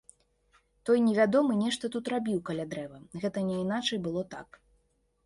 Той 0.89 1.01
невядомы 1.07 1.53
нешта 1.63 1.91
тут 1.95 2.09
рабіў 2.13 2.39
каля 2.47 2.65
дрэва, 2.71 2.97
гэта 3.25 3.45
няйначай 3.51 4.01
было 4.09 4.25
так. 4.33 4.49